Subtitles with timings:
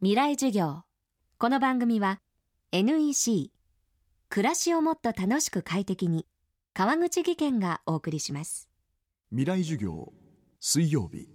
[0.00, 0.84] 未来授業。
[1.38, 2.20] この番組は
[2.70, 3.50] NEC
[4.28, 6.24] 暮らしをもっと楽しく快適に
[6.72, 8.68] 川口義賢がお送りします。
[9.30, 10.12] 未来授業
[10.60, 11.28] 水曜日。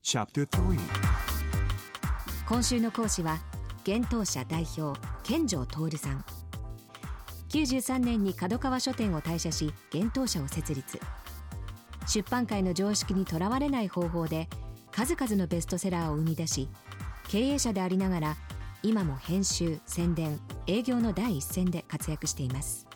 [0.00, 0.78] チャプター
[2.48, 3.36] 今週の講師は
[3.82, 6.24] 現当社代表健城徹さん。
[7.50, 10.98] 93年に角川書店を退社し現当社を設立。
[12.06, 14.48] 出版界の常識にとらわれない方法で
[14.90, 16.70] 数々のベストセラーを生み出し
[17.28, 18.36] 経営者でありながら
[18.82, 22.86] 今も編集宣伝営業の第一線で活躍しています。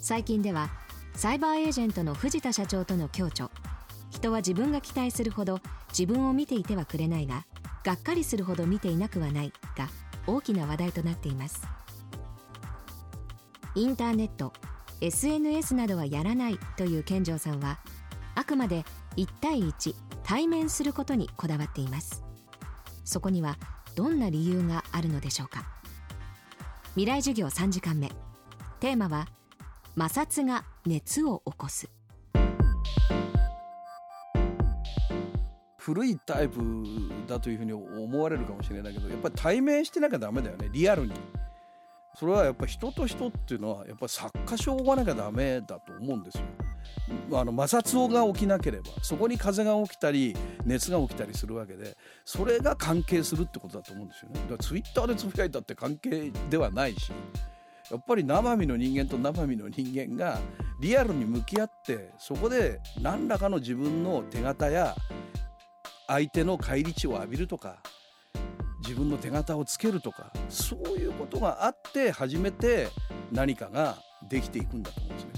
[0.00, 0.70] 最近では
[1.14, 3.50] サイバーエージェントの藤田社長との共著。
[4.10, 7.46] 人は自分が期待するほど自分を見ていてはくれないが
[7.84, 9.88] がっかりするほど見ていなくはないが
[10.26, 11.62] 大きな話題となっています。
[13.74, 14.52] インターネット
[15.00, 17.78] SNS などはやらないという健城さんは
[18.34, 18.84] あくまで
[19.16, 22.29] 1対1対面することにこだわっています。
[23.10, 23.58] そこには
[23.96, 25.64] どんな理由があるのでしょうか？
[26.90, 28.08] 未来授業3時間目。
[28.78, 29.26] テーマは
[29.98, 31.90] 摩擦が熱を起こす。
[35.76, 36.60] 古いタイプ
[37.26, 40.68] だというふうに思われるかもしれないけどやっぱり対面してなきゃダメだよね。
[40.72, 41.14] リアルに。
[42.14, 46.44] それはやっぱ人と人っていうのはやっぱ作家性がなきゃダメだと思うんですよ。
[47.32, 57.12] あの摩擦が起きなければそこに風が起きたり熱が起きたりするわけでそれが関係するってことだと思うんですよねだからツイッターでつぶやいたって関係ではないし
[57.90, 60.38] やっぱり生身の人間と生身の人間が
[60.80, 64.94] リアルに向き合ってそこで何らかの自分の手形や
[66.06, 67.82] 相手の返り血を浴びるとか
[68.82, 72.88] 自分の手形をつけるとかそういうことがあって初めて
[73.32, 75.32] 何かができていくんだと思うんですね。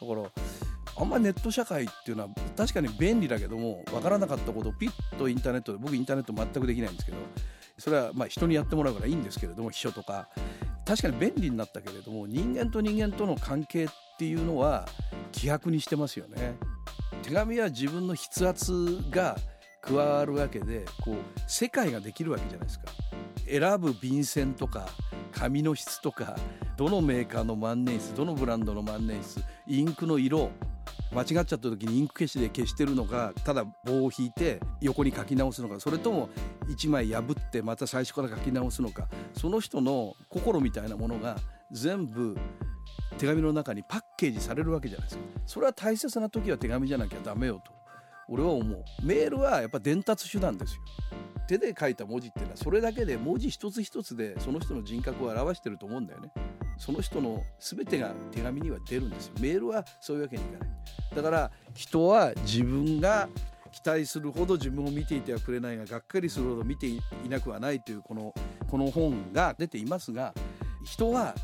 [0.00, 7.18] だからあんまネット社会っていうのは確かに便利だけども分からなかったことをピッとインターネットで僕インターネット全くできないんですけど
[7.78, 10.28] それはまあ人にやってもらうからいいんですけれども秘書とか
[10.84, 14.86] 確かに便利になったけれども人間と人間との関係っていうのは
[15.32, 16.54] 希薄にしてますよね。
[17.22, 19.36] 手紙は自分の筆圧が
[19.80, 21.16] 加わるわけでこう
[21.46, 22.84] 世界ができるわけじゃないですか
[23.46, 24.88] 選ぶ便箋とか
[25.32, 26.36] 紙の質とか
[26.76, 30.50] どのメーカーの万年筆どのブランドの万年筆インクの色
[31.12, 36.30] 間違っちゃった時にインク消しで消してるのかただ棒を引いて横に書き直すのかそれとも
[36.68, 41.36] 1枚破ってまた最初から書き直すのかその人の心みたいなものが
[41.70, 42.36] 全部
[43.18, 45.24] 手紙の中にパッケージされるわけじゃないですか。
[45.46, 47.72] それは大切な時は手紙じゃなきゃダメよと。
[48.28, 48.84] 俺は思う。
[49.02, 50.82] メールはやっぱ伝達手段ですよ。
[51.48, 56.32] 手で書いた文字っていうのはそれだけで文字一つ一つでその人の人格を表してると思うんだよね。
[56.78, 59.34] その人の全てが手紙には出るんですよ。
[59.40, 60.68] メールはそういうわけにいかない。
[61.14, 63.28] だから人は自分が
[63.72, 68.34] 期待するほど自分を見ていてはくれないががっかりするほど見ていなくはないというこの
[68.70, 70.34] この本が出ていますが
[70.84, 71.34] 人は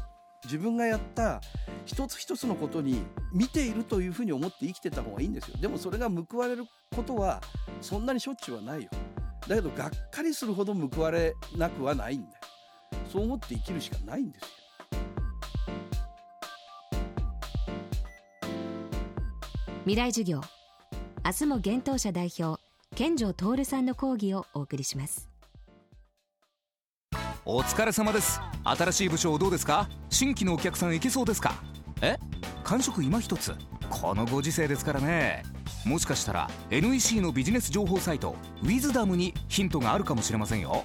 [0.44, 1.40] 自分がやった
[1.84, 3.02] 一つ一つのことに
[3.32, 5.56] 見ているというふうに思って生きてた方がいいんですよ。
[5.60, 6.64] でもそれが報われる
[6.94, 7.40] ことは
[7.80, 8.90] そんなにしょっちゅうはないよ。
[9.48, 12.42] だけどがっかりするほど報われなくはないんだよ。
[13.10, 14.48] そう思って生きるしかないんですよ。
[19.88, 20.42] 未来授業。
[21.24, 22.60] 明日も現当社代表
[22.94, 25.30] 健城徹さんの講義をお送りします。
[27.46, 28.38] お疲れ様です。
[28.64, 29.88] 新しい部署どうですか？
[30.10, 31.54] 新規のお客さんいけそうですか？
[32.02, 32.18] え？
[32.64, 33.54] 感触今一つ。
[33.88, 35.42] このご時世ですからね。
[35.86, 40.84] もしかしたら NEC のビジネス情報サイト「ウィズダムにヒントがあるかもしれませんよ。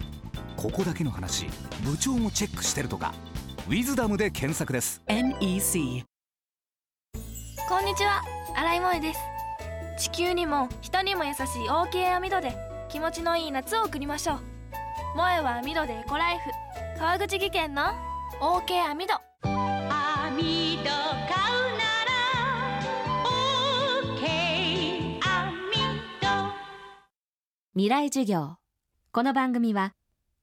[0.56, 1.47] ここだけの話
[1.84, 3.14] 部長もチェックしてるとか
[3.68, 5.02] 「ウィズダムで検索です。
[5.08, 6.06] NEC
[7.68, 8.22] こんにちは
[8.56, 9.19] 新井萌です。
[9.97, 12.53] 地球にも人にも優しい OK 網戸で
[12.90, 14.40] 気持ちのいい夏を送りましょう。
[15.14, 16.52] 萌えは網戸でエコライフ。
[17.00, 17.84] 川口技研の
[18.40, 19.74] OK 網戸網戸買
[20.40, 20.91] う
[21.78, 22.14] なら
[24.03, 25.72] OK 網
[26.22, 26.28] 戸
[27.74, 28.58] 未来授業。
[29.12, 29.94] この番組は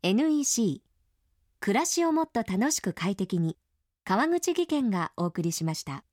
[0.03, 0.83] NEC
[1.61, 3.57] 暮らしをもっと楽しく快適に
[4.05, 6.05] 川口義賢がお送りしました